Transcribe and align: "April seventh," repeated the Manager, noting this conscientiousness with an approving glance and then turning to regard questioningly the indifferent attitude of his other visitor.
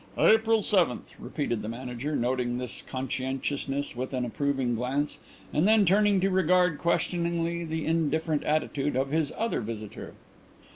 "April 0.17 0.63
seventh," 0.63 1.13
repeated 1.19 1.61
the 1.61 1.69
Manager, 1.69 2.15
noting 2.15 2.57
this 2.57 2.81
conscientiousness 2.81 3.95
with 3.95 4.15
an 4.15 4.25
approving 4.25 4.73
glance 4.73 5.19
and 5.53 5.67
then 5.67 5.85
turning 5.85 6.19
to 6.21 6.31
regard 6.31 6.79
questioningly 6.79 7.63
the 7.63 7.85
indifferent 7.85 8.43
attitude 8.43 8.95
of 8.95 9.11
his 9.11 9.31
other 9.37 9.61
visitor. 9.61 10.15